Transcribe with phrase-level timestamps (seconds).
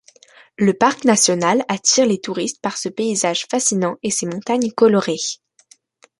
[0.57, 5.21] Le parc national attire les touristes par ce paysage fascinant et ses montagnes colorées.